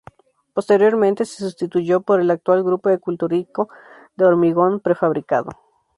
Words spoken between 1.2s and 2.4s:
se sustituyó por el